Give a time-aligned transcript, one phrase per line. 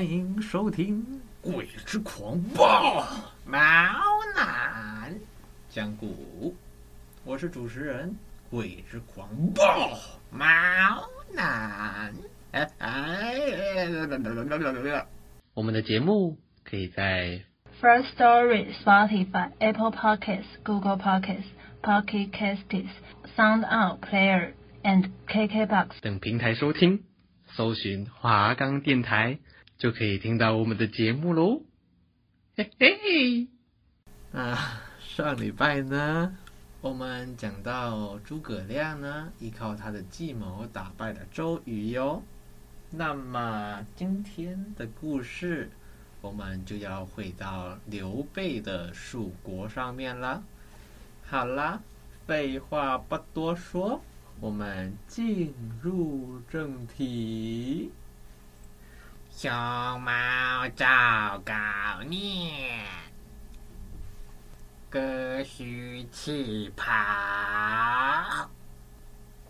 [0.00, 1.04] 欢迎收听
[1.52, 3.04] 《鬼之狂暴
[3.44, 3.58] 猫
[4.34, 5.14] 男
[5.68, 6.54] 讲古》，
[7.22, 8.16] 我是主持人
[8.48, 9.98] 鬼之狂暴
[10.30, 10.46] 猫
[11.34, 12.14] 男。
[12.52, 13.34] 哎哎，
[15.52, 17.42] 我们的节目可以在
[17.82, 21.44] First Story、Spotify、Apple Podcasts、Google Podcasts、
[21.82, 22.88] Pocket Casts、
[23.36, 27.04] Sound Out Player and KKBox 等平台收听，
[27.48, 29.40] 搜寻华冈电台。
[29.80, 31.62] 就可以听到我们的节目喽，
[32.54, 33.48] 嘿嘿。
[34.30, 36.36] 啊，上礼拜呢，
[36.82, 42.22] 我们讲到诸葛亮呢，依靠他的计谋打败了周瑜哟。
[42.90, 45.70] 那么今天的故事，
[46.20, 50.44] 我们就要回到刘备的蜀国上面了。
[51.24, 51.80] 好啦，
[52.26, 53.98] 废话不多说，
[54.40, 57.90] 我们进入正题。
[59.32, 59.50] 熊
[60.02, 61.54] 猫赵高
[62.06, 62.84] 念，
[64.90, 66.84] 割须弃袍。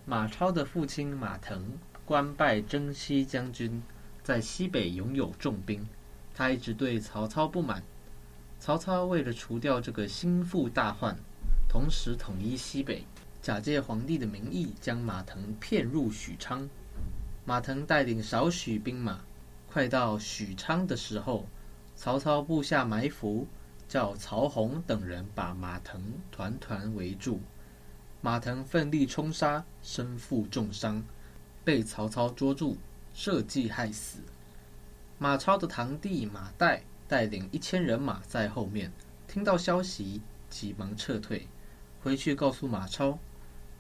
[0.05, 3.83] 马超的父亲马腾官拜征西将军，
[4.23, 5.85] 在西北拥有重兵。
[6.35, 7.83] 他一直对曹操不满。
[8.61, 11.17] 曹操为了除掉这个心腹大患，
[11.69, 13.05] 同时统一西北，
[13.43, 16.69] 假借皇帝的名义，将马腾骗入许昌。
[17.45, 19.19] 马腾带领少许兵马。
[19.73, 21.47] 快到许昌的时候，
[21.95, 23.47] 曹操布下埋伏，
[23.87, 27.41] 叫曹洪等人把马腾团团围住。
[28.21, 31.05] 马腾奋力冲杀，身负重伤，
[31.65, 32.79] 被曹操捉住，
[33.15, 34.19] 设计害死。
[35.19, 38.91] 马超的堂弟马岱带领一千人马在后面，
[39.29, 41.47] 听到消息，急忙撤退，
[42.03, 43.17] 回去告诉马超。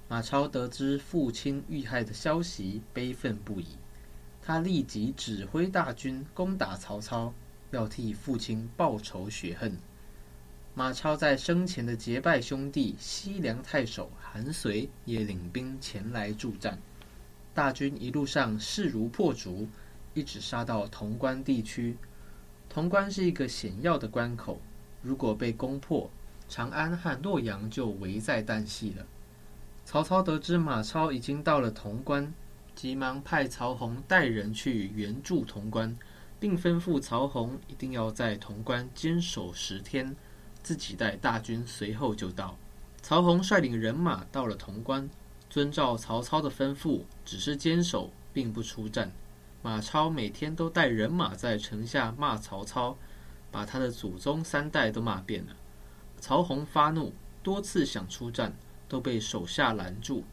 [0.08, 3.66] 马超得知父亲遇害的消息，悲愤不已。
[4.42, 7.32] 他立即指挥大军攻打曹操，
[7.70, 9.76] 要替父亲报仇雪恨。
[10.74, 16.78] 马超在生前的结拜兄弟西凉太守韩遂也领兵前来助战。
[17.52, 19.68] 大军一路上势如破竹，
[20.14, 21.96] 一直杀到潼关地区。
[22.72, 24.60] 潼关是一个险要的关口，
[25.02, 26.08] 如果被攻破，
[26.48, 29.04] 长安和洛阳就危在旦夕了。
[29.84, 32.32] 曹操得知马超已经到了潼关。
[32.80, 35.94] 急忙派曹洪带人去援助潼关，
[36.38, 40.16] 并吩咐曹洪一定要在潼关坚守十天，
[40.62, 42.56] 自己带大军随后就到。
[43.02, 45.10] 曹洪率领人马到了潼关，
[45.50, 49.12] 遵照曹操的吩咐，只是坚守，并不出战。
[49.60, 52.96] 马超每天都带人马在城下骂曹操，
[53.50, 55.54] 把他的祖宗三代都骂遍了。
[56.18, 57.12] 曹洪发怒，
[57.42, 58.54] 多次想出战，
[58.88, 60.24] 都被手下拦住。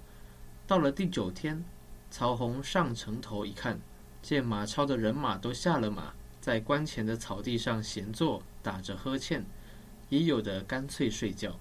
[0.65, 1.61] 到了第九天。
[2.09, 3.79] 曹洪上城头一看，
[4.21, 9.45] 见马超的人马都下了马，在关前的草地上闲坐，打着呵欠，
[10.09, 11.57] 也有的干脆睡觉。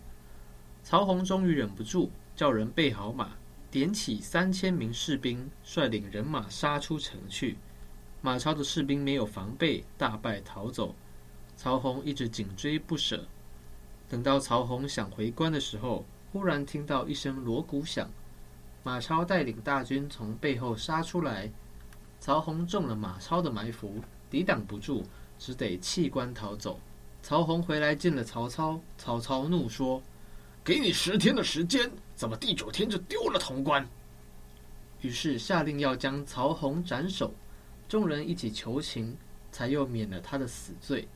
[0.82, 3.30] 曹洪终于忍不住，叫人备好马，
[3.70, 7.58] 点起三千名士兵，率领人马杀出城去。
[8.22, 10.94] 马超的士兵没有防备，大败逃走。
[11.56, 13.26] 曹洪一直紧追不舍。
[14.08, 18.08] 等到曹洪想回关的时候，忽然听到一声锣鼓响。
[18.86, 21.50] 马超带领大军从背后杀出来，
[22.20, 24.00] 曹洪中了马超的埋伏，
[24.30, 25.02] 抵挡不住，
[25.40, 26.78] 只得弃关逃走。
[27.20, 30.00] 曹洪回来见了曹操，曹操怒说
[30.62, 33.84] ：“给你十天的时间，怎么第九天就丢了潼关？”
[35.02, 37.34] 于是下令要将曹洪斩首。
[37.88, 39.16] 众人一起求情，
[39.50, 41.08] 才又免了他的死罪。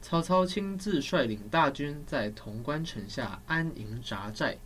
[0.00, 4.56] 曹操亲自率领大军在潼关城下安营扎寨。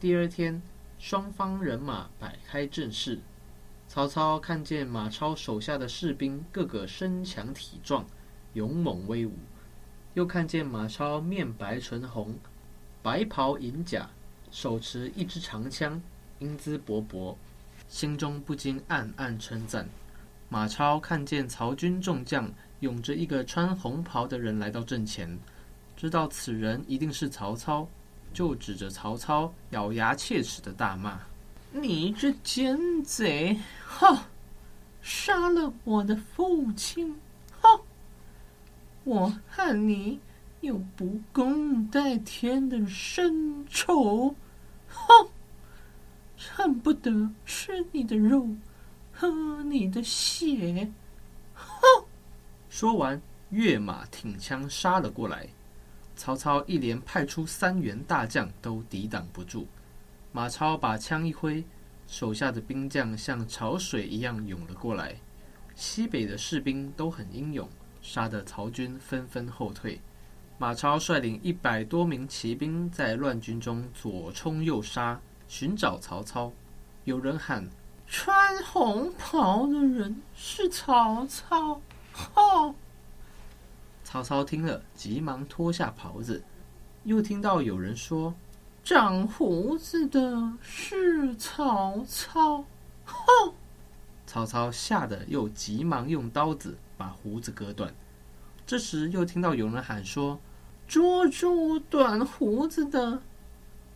[0.00, 0.60] 第二天。
[1.00, 3.18] 双方人马摆开阵势。
[3.88, 8.04] 曹操看见马超手下的士兵个个身强体壮、
[8.52, 9.32] 勇猛威武，
[10.12, 12.36] 又看见马超面白唇红、
[13.02, 14.08] 白袍银甲，
[14.52, 16.00] 手持一支长枪，
[16.38, 17.34] 英姿勃勃，
[17.88, 19.88] 心中不禁暗暗称赞。
[20.50, 25.36] 马超看见曹军众将拥着一个穿红袍的人来到阵前，
[25.96, 27.88] 知道此人一定是曹操，
[28.32, 31.20] 就指着曹操，咬牙切齿的大骂。
[31.72, 33.58] 你这奸贼！
[33.86, 34.26] 哈！
[35.02, 37.16] 杀了我的父亲！
[37.60, 37.80] 哈！
[39.04, 40.20] 我和你
[40.60, 44.34] 有不共戴天的深仇！
[44.88, 45.06] 哈！
[46.36, 48.48] 恨不得吃你的肉，
[49.12, 49.28] 喝
[49.62, 50.90] 你的血！
[51.54, 51.68] 哈！
[52.68, 55.48] 说完，跃马挺枪杀了过来。
[56.20, 59.66] 曹操一连派出三员大将，都抵挡不住。
[60.32, 61.64] 马超把枪一挥，
[62.06, 65.14] 手下的兵将像潮水一样涌了过来。
[65.74, 67.66] 西北的士兵都很英勇，
[68.02, 69.98] 杀得曹军纷纷后退。
[70.58, 75.18] 马超率领一百多名骑兵在乱军中左冲右杀，
[75.48, 76.52] 寻找曹操。
[77.04, 77.66] 有人喊
[78.06, 81.80] ：“穿红袍的人是曹操！”
[82.12, 82.74] 哈！
[84.12, 86.42] 曹操听了，急忙脱下袍子。
[87.04, 88.34] 又听到有人说。
[88.82, 92.64] 长胡子的是曹操，
[93.04, 93.54] 哼！
[94.26, 97.94] 曹操吓得又急忙用刀子把胡子割断。
[98.66, 100.40] 这时又听到有人喊说
[100.88, 103.22] ：“捉住短胡子的，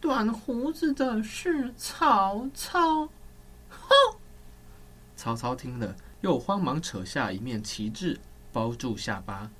[0.00, 3.08] 短胡子的是曹操，
[3.68, 3.88] 哼！”
[5.16, 8.16] 曹操听了，又慌忙扯下一面旗帜
[8.52, 9.50] 包住下巴。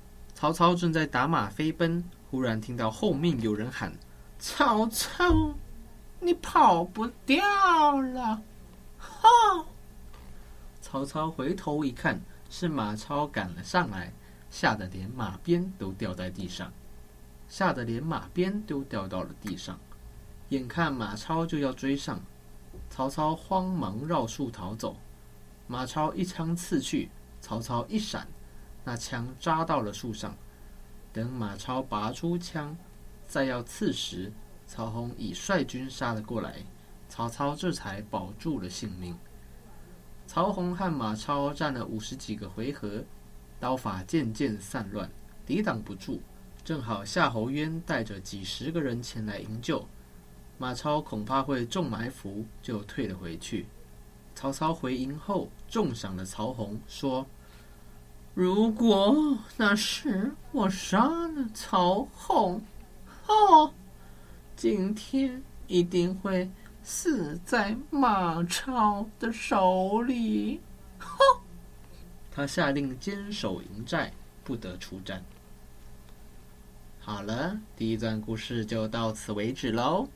[0.45, 3.91] 曹操正在打马飞奔，忽然听到后面有人喊。
[4.37, 5.55] 曹操，
[6.19, 8.39] 你跑不掉了！
[8.99, 9.65] 哈！
[10.83, 14.13] 曹操回头一看，是马超赶了上来，
[14.51, 16.71] 吓得连马鞭都掉在地上，
[17.49, 19.79] 吓得连马鞭都掉到了地上。
[20.49, 22.21] 眼看马超就要追上，
[22.91, 24.95] 曹操慌忙绕树逃走。
[25.65, 27.09] 马超一枪刺去，
[27.41, 28.27] 曹操一闪，
[28.85, 30.33] 那枪扎到了树上。
[31.11, 32.73] 等马超拔出枪。
[33.27, 34.31] 再要刺时，
[34.67, 36.57] 曹洪已率军杀了过来，
[37.09, 39.17] 曹操这才保住了性命。
[40.27, 43.03] 曹洪和马超战了五十几个回合，
[43.59, 45.09] 刀法渐渐散乱，
[45.45, 46.21] 抵挡不住。
[46.63, 49.87] 正好夏侯渊带着几十个人前来营救，
[50.57, 53.65] 马超恐怕会中埋伏，就退了回去。
[54.35, 57.25] 曹操回营后，重赏了曹洪，说
[58.35, 62.61] ：“如果那时我杀了曹洪。”
[63.27, 63.73] 哦，
[64.55, 66.47] 今天一定会
[66.83, 70.61] 死在马超的手里。
[70.99, 71.17] 哼！
[72.31, 74.11] 他下令坚守营寨，
[74.43, 75.23] 不得出战。
[76.99, 80.07] 好了，第一段故事就到此为止喽。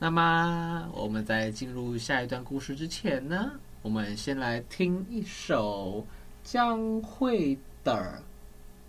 [0.00, 3.52] 那么，我们在进入下一段故事之前呢，
[3.82, 6.04] 我们先来听一首
[6.42, 7.94] 将会的《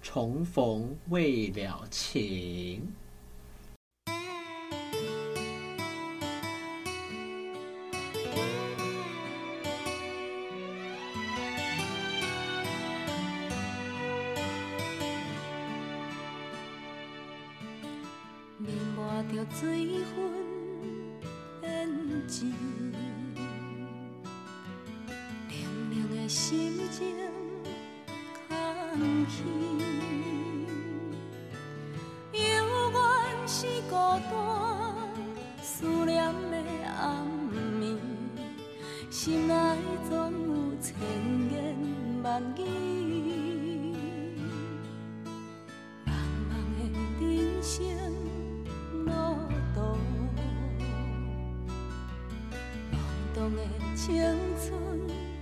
[0.02, 2.82] 重逢未了情》。
[53.50, 53.62] 梦的
[53.96, 54.16] 青
[54.58, 55.33] 春。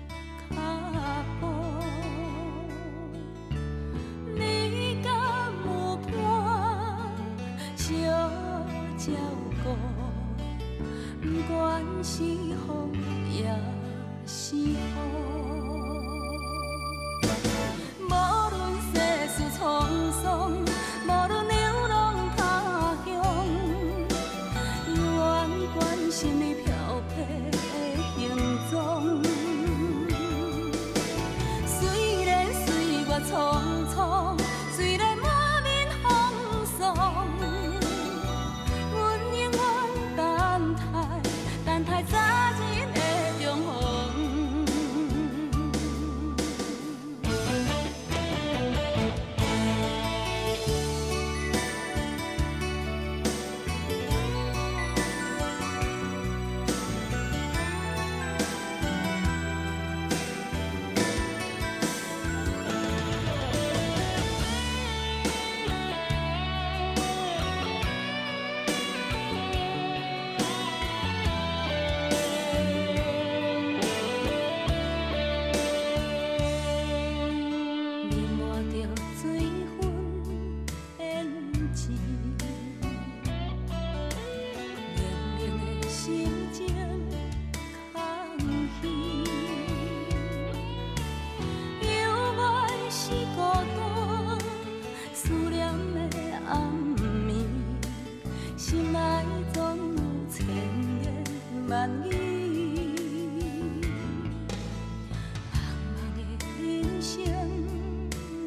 [107.13, 107.19] 生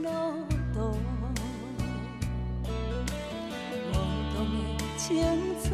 [0.03, 0.09] 路
[0.73, 0.97] 途，
[3.93, 3.95] 懵
[4.35, 4.37] 懂
[4.79, 5.05] 的青
[5.63, 5.69] 春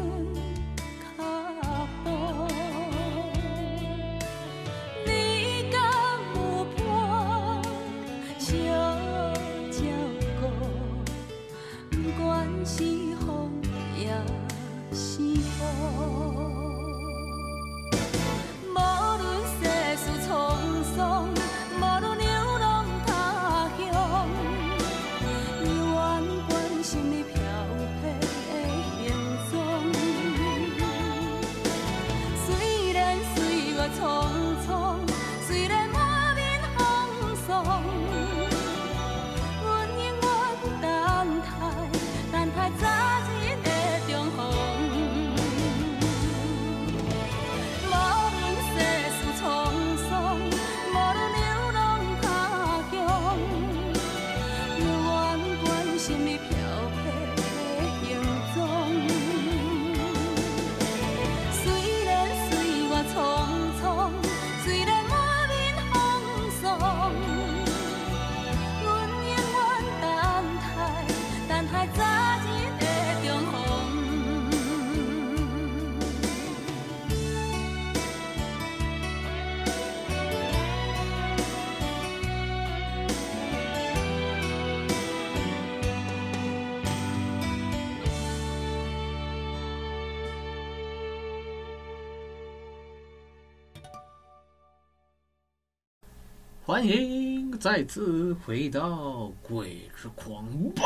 [96.81, 98.89] 欢迎再次回到
[99.43, 100.43] 《鬼之狂
[100.75, 100.81] 暴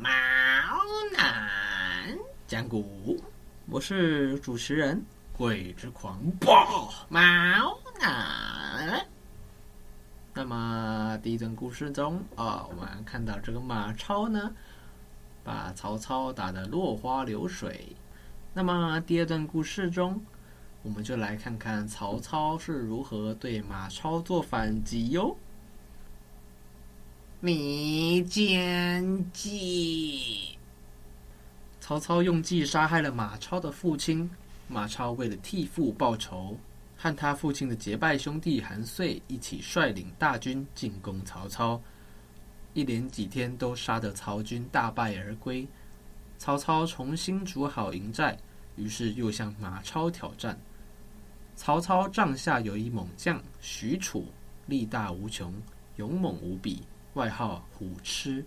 [0.00, 0.08] 毛
[1.14, 3.14] 男讲古》，
[3.68, 5.04] 我是主持人
[5.36, 7.20] 鬼之狂暴毛
[8.00, 9.06] 男。
[10.32, 14.54] 那么第一段故事中啊，我们看到这个马超呢，
[15.44, 17.94] 把曹操打得落花流水。
[18.54, 20.24] 那么第二段故事中，
[20.84, 25.34] 我们就来看看曹操是如何对马超做反击哟。
[27.40, 30.56] 迷奸计，
[31.80, 34.30] 曹操用计杀害了马超的父亲。
[34.66, 36.56] 马超为了替父报仇，
[36.96, 41.80] 和他父亲的结拜兄弟韩遂一起率领大军进攻曹操，
[42.72, 45.66] 一连几天都杀得曹军大败而归。
[46.38, 48.36] 曹操重新筑好营寨，
[48.76, 50.58] 于是又向马超挑战。
[51.56, 54.24] 曹操帐下有一猛将许褚，
[54.66, 55.52] 力大无穷，
[55.96, 56.82] 勇猛无比，
[57.14, 58.44] 外号虎痴。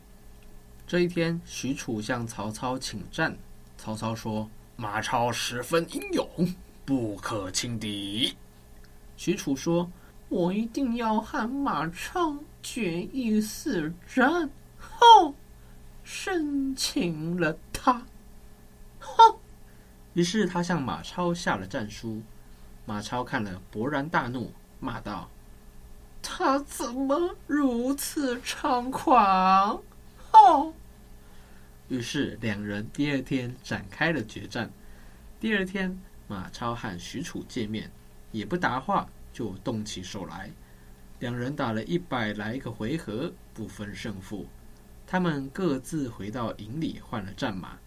[0.85, 3.35] 这一天，许褚向曹操请战，
[3.77, 8.35] 曹操说：“马超十分英勇，不可轻敌。”
[9.17, 9.89] 许褚说
[10.29, 14.49] ：“我一定要和马超决一死战。”
[14.79, 15.33] 后
[16.03, 18.05] 生擒了他。
[18.99, 19.35] 哼！
[20.13, 22.21] 于是他向马超下了战书。
[22.87, 25.29] 马超看了，勃然大怒，骂道
[26.23, 29.83] ：“他怎么如此猖狂？”
[30.31, 30.73] 哦，
[31.89, 34.71] 于是两人第二天展开了决战。
[35.37, 37.91] 第二天，马超和许褚见面，
[38.31, 40.49] 也不答话，就动起手来。
[41.19, 44.45] 两人打了一百来个回合，不分胜负。
[45.05, 47.77] 他们各自回到营里换了战马，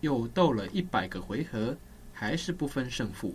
[0.00, 1.76] 又斗了一百个回合，
[2.14, 3.34] 还是不分胜负。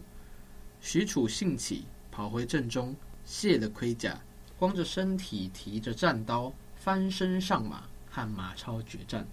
[0.81, 4.19] 许褚兴起，跑回阵中，卸了盔甲，
[4.57, 9.25] 光着身体，提着战刀，翻身上马，和马超决战。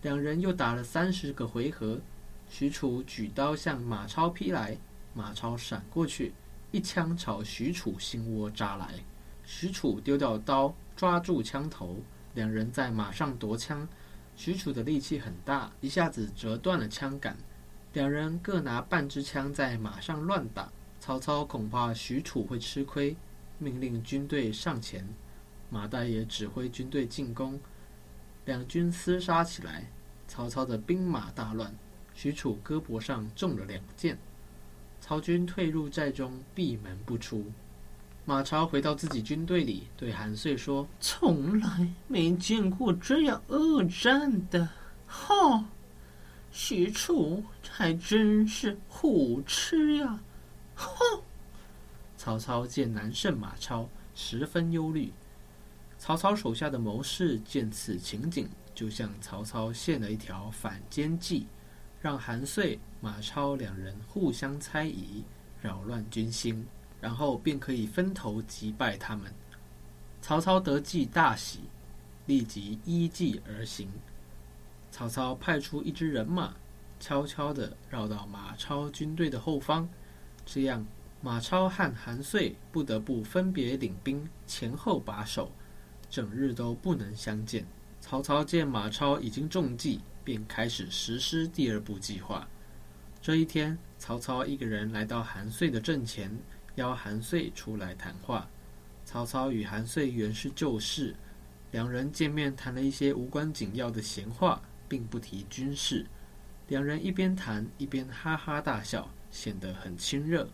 [0.00, 2.00] 两人又打了三十个回合，
[2.48, 4.78] 许褚举刀向马超劈来，
[5.12, 6.32] 马超闪过去，
[6.72, 8.94] 一枪朝许褚心窝扎来。
[9.44, 11.98] 许褚丢掉刀，抓住枪头，
[12.34, 13.86] 两人在马上夺枪。
[14.34, 17.36] 许褚的力气很大，一下子折断了枪杆。
[17.92, 20.70] 两人各拿半支枪在马上乱打，
[21.00, 23.16] 曹操恐怕许褚会吃亏，
[23.58, 25.04] 命令军队上前，
[25.68, 27.58] 马岱也指挥军队进攻。
[28.44, 29.90] 两军厮杀起来，
[30.28, 31.74] 曹操的兵马大乱，
[32.14, 34.16] 许褚胳膊上中了两箭。
[35.00, 37.44] 曹军退入寨中，闭门不出。
[38.24, 44.68] 马超回到自己军队里，对韩遂说：“从来没见过这样恶战的，
[45.08, 45.64] 哈！”
[46.52, 50.20] 许褚还真是虎痴呀！
[50.74, 51.22] 哼！
[52.16, 55.12] 曹操见难胜马超，十分忧虑。
[55.98, 61.46] 曹操手下的谋士见此情景，就向曹操献了一条反间计，
[62.00, 65.22] 让韩遂、马超两人互相猜疑，
[65.60, 66.66] 扰乱军心，
[67.00, 69.32] 然后便可以分头击败他们。
[70.20, 71.60] 曹操得计大喜，
[72.26, 73.88] 立即依计而行。
[74.90, 76.54] 曹操派出一支人马，
[76.98, 79.88] 悄悄地绕到马超军队的后方，
[80.44, 80.84] 这样
[81.22, 85.50] 马超和韩遂不得不分别领兵前后把守，
[86.10, 87.64] 整日都不能相见。
[88.00, 92.48] 曹操见马超已经中计，便开始实施第二步计划。
[93.22, 96.34] 这一天，曹操一个人来到韩遂的阵前，
[96.76, 98.48] 邀韩遂出来谈话。
[99.04, 101.14] 曹操与韩遂原是旧识，
[101.72, 106.04] 两人见面谈了一些无关紧要的闲话，并不提军事。
[106.68, 110.48] 两人一边谈一边哈哈大笑，显得很亲热。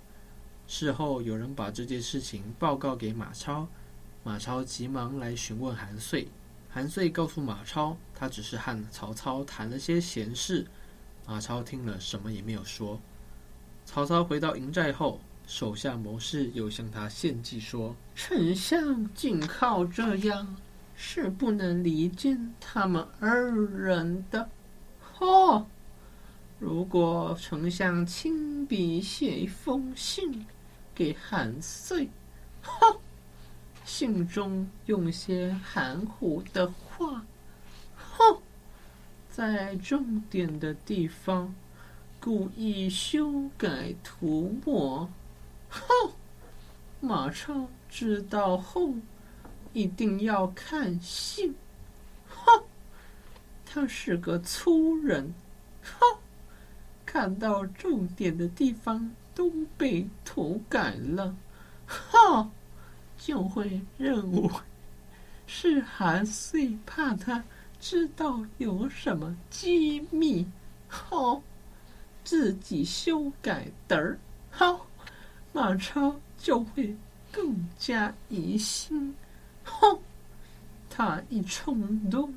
[0.69, 3.67] 事后有人把这件事情报告给马超，
[4.23, 6.29] 马超急忙来询问韩遂。
[6.69, 10.67] 韩遂告诉马超，他只是和曹操谈了些闲事。
[11.27, 13.01] 马超听了，什么也没有说。
[13.85, 20.57] 曹操回到营寨后，手下谋士又向他献计说：“丞相仅靠这样，
[20.97, 24.49] 是不能离间他们二人的。
[25.21, 25.67] 哦。”
[26.59, 30.47] 如果丞相亲笔写一封信
[30.95, 32.09] 给韩遂，
[32.63, 32.97] 哼，
[33.85, 37.27] 信中用些含糊的话，
[37.95, 38.41] 哼，
[39.31, 41.55] 在重点的地方
[42.19, 45.07] 故意修改涂抹，
[45.69, 45.85] 哼，
[47.01, 48.95] 马超知道后
[49.77, 51.55] 一定要看信，
[52.27, 52.65] 哼，
[53.67, 55.35] 他是个粗人，
[55.83, 56.19] 哼。
[57.05, 61.37] 看到重点的地方都被涂改了，
[61.87, 62.51] 哈，
[63.19, 64.51] 就会认为
[65.47, 67.45] 是韩遂怕他
[67.79, 70.47] 知道有什么机密，
[70.89, 71.41] 哈，
[72.25, 74.19] 自己修改的儿，
[74.51, 74.81] 哈，
[75.53, 76.97] 马超就会
[77.31, 79.15] 更加疑心，
[79.67, 79.99] 哈，
[80.89, 82.33] 他一冲动，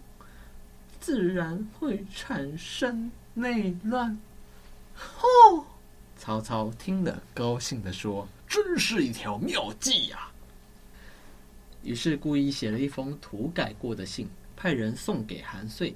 [0.99, 4.19] 自然会产生内乱。
[4.97, 5.65] 哦，
[6.17, 10.29] 曹操听了，高兴地说：“真是一条妙计呀！”
[11.81, 15.95] 于是故意写了一封涂改过的信，派人送给韩遂。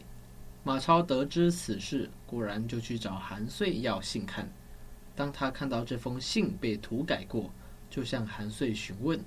[0.64, 4.48] 马超得知此事，果然就去找韩遂要信看。
[5.14, 7.52] 当他看到这封信被涂改过，
[7.90, 9.20] 就向韩遂询问。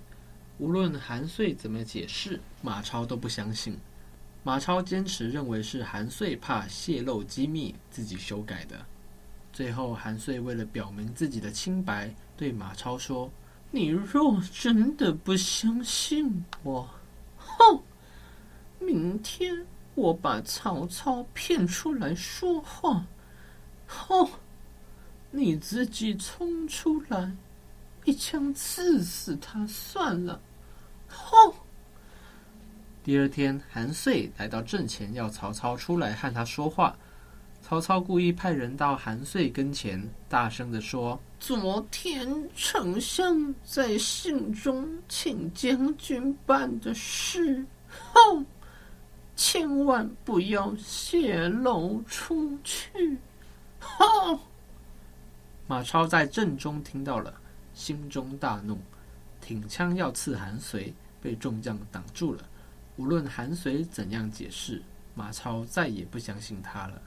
[0.58, 3.78] 无论韩遂怎么解释，马超都不相信。
[4.42, 8.86] 马超坚持认为是韩遂怕泄露机密，自己修改的。
[9.52, 13.30] 最后，韩遂为了表明自己的清白，对马超说
[13.70, 16.88] ：“你若真的不相信我，
[17.36, 17.82] 哼，
[18.78, 23.04] 明天我把曹操骗出来说话，
[23.86, 24.28] 哼，
[25.30, 27.34] 你自己冲出来，
[28.04, 30.40] 一枪刺死他算了，
[31.08, 31.54] 哼。”
[33.04, 36.96] 第二天，韩遂来到阵前，要曹操出来和他说话。
[37.62, 48.46] 曹操故意派人到韩遂跟前，大声地说：“昨天丞相在信中请将军办的事，哼，
[49.34, 53.18] 千万不要泄露出去。”
[53.80, 54.38] 哼！
[55.66, 57.34] 马超在阵中听到了，
[57.74, 58.78] 心中大怒，
[59.46, 62.42] 挺枪要刺韩遂，被众将挡住了。
[62.96, 64.82] 无论韩遂怎样解释，
[65.14, 67.00] 马超再也不相信他了。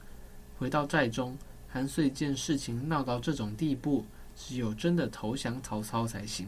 [0.58, 4.06] 回到寨中，韩遂见事情闹到这种地步，
[4.38, 6.48] 只有真的投降曹操才行。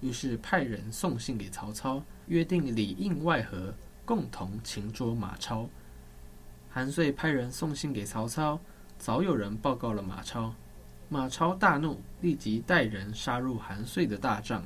[0.00, 3.72] 于是派人送信给曹操，约定里应外合，
[4.04, 5.68] 共同擒捉马超。
[6.68, 8.58] 韩遂派人送信给曹操，
[8.98, 10.52] 早有人报告了马超。
[11.08, 14.64] 马超大怒，立即带人杀入韩遂的大帐，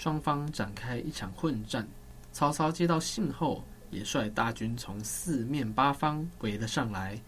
[0.00, 1.86] 双方展开一场混战。
[2.32, 7.20] 曹操接到信后，也率大军从四面八方围了上来。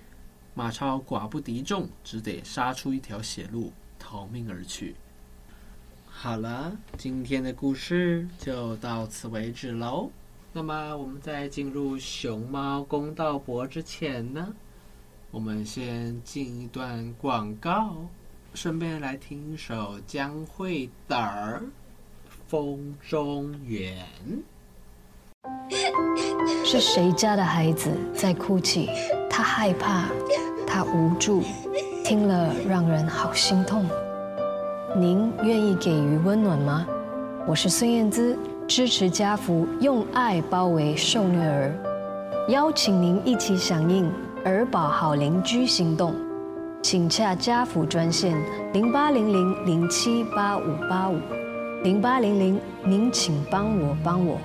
[0.54, 4.96] 马超寡不敌众，只得杀出一条血路，逃命而去。
[6.06, 10.10] 好了，今天的故事就到此为止喽。
[10.50, 14.54] 那么，我们在进入熊猫公道博之前呢，
[15.30, 17.98] 我们先进一段广告，
[18.54, 21.62] 顺便来听一首江蕙的儿
[22.52, 23.94] 《风中远》。
[26.62, 28.90] 是谁家的孩子在哭泣？
[29.30, 30.04] 他害怕，
[30.66, 31.42] 他无助，
[32.04, 33.86] 听了让人好心痛。
[34.94, 36.86] 您愿意给予温暖吗？
[37.48, 38.38] 我是孙燕姿，
[38.68, 41.74] 支持家福，用爱包围受虐儿，
[42.50, 44.12] 邀请您一起响应
[44.44, 46.14] 儿保好邻居行动。
[46.82, 48.36] 请洽家福专线
[48.74, 51.18] 零八零零零七八五八五
[51.82, 54.38] 零八零零，您请帮我帮我。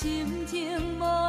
[0.00, 1.27] 心情无。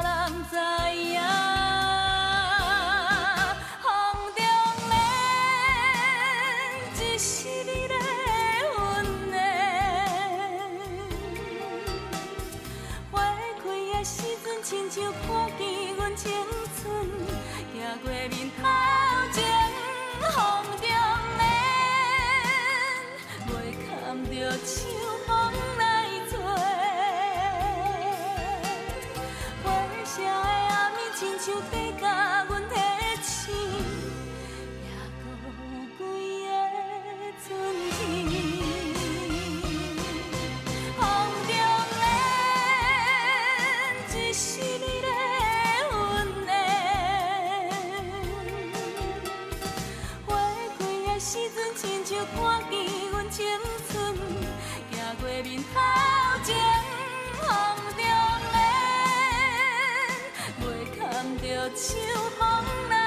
[61.75, 61.97] 秋
[62.38, 62.98] 风来。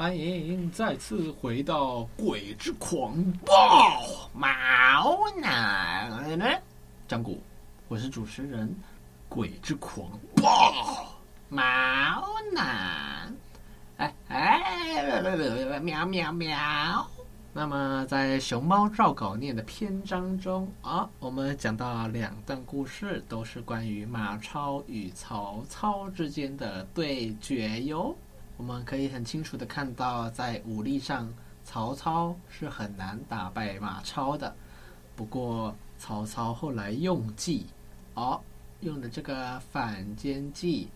[0.00, 3.52] 欢迎再次回到《鬼之狂暴
[4.32, 6.10] 毛男》
[7.06, 7.38] 讲古，
[7.86, 8.66] 我是主持人
[9.28, 11.12] 《鬼之狂暴
[11.50, 11.60] 毛
[12.50, 13.30] 男》。
[13.98, 17.06] 哎哎，喵喵喵！
[17.52, 28.16] 那么在熊猫照稿念的篇章中啊，我们讲到两段故事，都是关于马超与曹操之间的对决哟。
[28.60, 31.32] 我们可以很清楚的看到，在武力上，
[31.64, 34.54] 曹操是很难打败马超的。
[35.16, 37.64] 不过，曹操后来用计，
[38.12, 38.38] 哦，
[38.80, 40.88] 用的这个反间计，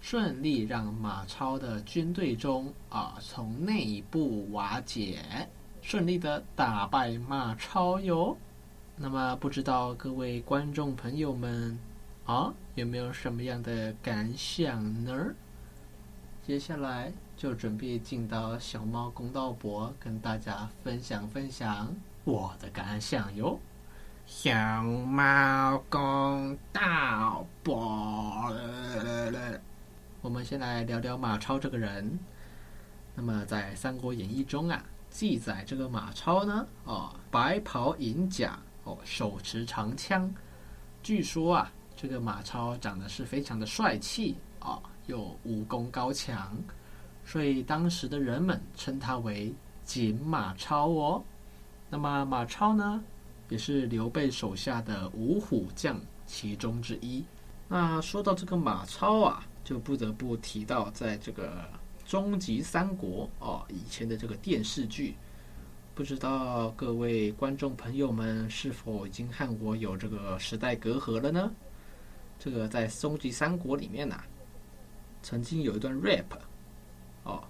[0.00, 5.48] 顺利让马超的军队中啊，从内部瓦解。
[5.82, 8.36] 顺利的打败马超哟。
[8.96, 11.78] 那么不知道各位观众朋友们
[12.26, 15.32] 啊，有没有什么样的感想呢？
[16.44, 23.60] 接下来就准备进到小猫公道博，跟大家分享分享我的感想哟。
[24.26, 24.52] 小
[24.82, 28.52] 猫公道博，
[30.20, 32.18] 我们先来聊聊马超这个人。
[33.14, 40.28] 那么在《三国演义》中啊，记载这个马超呢，哦，白袍银甲，哦，手持长枪。
[41.04, 46.56] 据说啊，这个马超长得是非常的帅气啊，又武功高强，
[47.24, 49.52] 所以当时的人们称他为
[49.84, 51.24] 锦马超哦。
[51.88, 53.02] 那么马超呢，
[53.48, 57.24] 也是刘备手下的五虎将其中之一。
[57.68, 61.68] 那说到这个马超啊，就不得不提到在这个。
[62.04, 65.14] 终极三国哦，以前的这个电视剧，
[65.94, 71.50] 不知道各位观众朋友们是否已经和我有这个时代隔阂了呢？
[72.40, 74.26] 这个在终极三国里面呐、啊，
[75.22, 76.24] 曾经有一段 rap
[77.24, 77.42] 哦，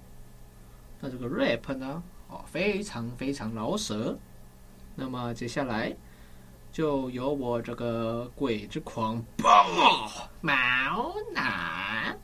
[1.00, 4.16] 那这个 rap 呢，哦，非常非常饶舌。
[4.94, 5.96] 那么接下来
[6.70, 9.66] 就由我这个鬼之狂暴
[10.40, 12.18] 毛男。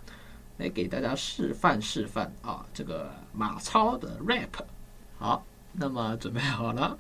[0.59, 4.61] 来给大家示范示范啊，这个马超的 rap。
[5.17, 6.99] 好，那么准备好了。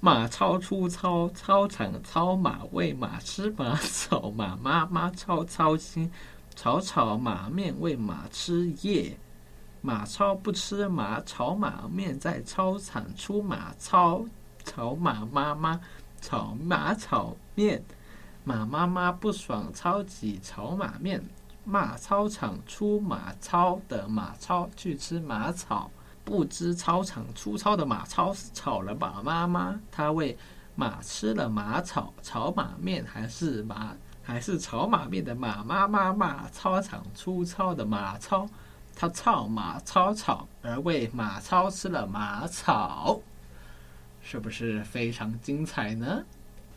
[0.00, 6.10] 马超出操，操场操马喂马吃马草，马妈妈操操心，
[6.54, 9.18] 炒炒马面喂马吃叶。
[9.82, 14.26] 马超不吃马炒马面，在操场出马超，
[14.64, 15.80] 炒马妈妈
[16.20, 17.82] 炒马炒面，
[18.44, 21.24] 马妈妈不爽，超级炒马面。
[21.64, 25.90] 骂操场出马超的马超去吃马草，
[26.24, 30.36] 不知操场出操的马超是炒了马妈妈，他喂
[30.74, 33.96] 马吃了马草，炒马面还是马
[34.30, 38.48] 还是炒马面的马妈妈骂操场出操的马超，
[38.94, 43.20] 他操马超草而为马超吃了马草，
[44.22, 46.22] 是不是非常精彩呢？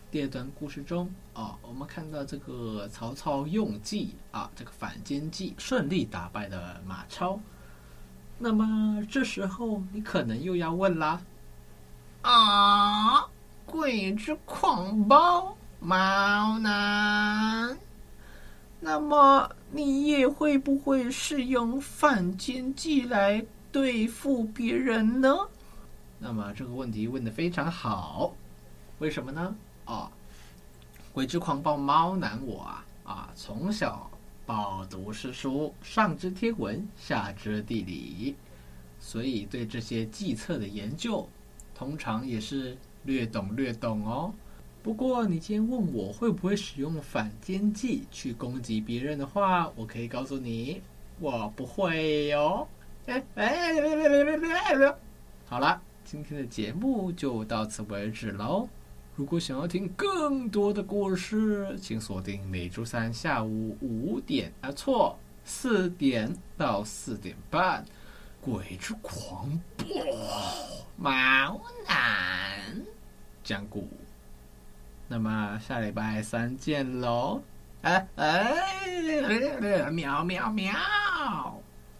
[0.09, 7.39] 第二段故事中，啊，我们看到这个曹操用计啊，这个反间计顺利打败了马超。
[8.39, 11.21] 那么这时候你可能又要问啦，
[12.23, 13.27] 啊，
[13.63, 17.77] 鬼之狂暴毛男，
[18.79, 25.35] 那么你也会不会是用反间计来对付别人呢？
[26.19, 28.33] 那么这个问题问得非常好，
[28.99, 29.53] 为什么呢？
[29.83, 30.09] 啊，
[31.11, 34.09] 鬼之狂暴猫男我啊啊，从小
[34.45, 38.37] 饱读诗书，上知天文，下知地理，
[39.01, 41.27] 所以对这些计策的研究，
[41.75, 44.33] 通常也是略懂略懂哦。
[44.83, 50.81] 不过你今天问我会不会使用反间计去攻击别人的话，我可以告诉你，
[51.21, 52.67] 我不会哟。
[53.05, 53.73] 哎哎，
[55.45, 58.67] 好了，今天的节目就到此为止喽。
[59.15, 67.85] 如果想要听更多的故事，请锁定每周三下午五点啊，错，四点到四点半，
[68.45, 69.85] 《鬼之狂暴
[70.97, 72.75] 毛男》
[73.45, 73.87] 讲古。
[75.07, 77.41] 那么下礼拜三见喽！
[77.81, 80.73] 哎哎，喵喵喵！